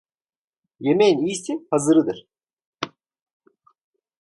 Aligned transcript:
Yemeğin 0.79 1.19
iyisi 1.25 1.67
hazırıdır. 1.71 2.27